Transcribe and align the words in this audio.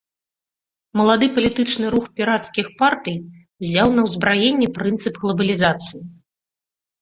Малады 0.99 1.27
палітычны 1.35 1.85
рух 1.95 2.07
пірацкіх 2.19 2.71
партый 2.79 3.17
узяў 3.61 3.87
на 3.99 4.07
ўзбраенне 4.07 4.67
прынцып 4.79 5.21
глабалізацыі. 5.27 6.01